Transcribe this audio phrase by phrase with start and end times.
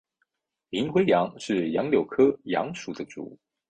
[0.71, 3.37] 银灰杨是杨柳科杨属的植物。